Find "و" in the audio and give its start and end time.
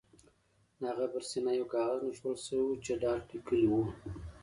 2.65-2.81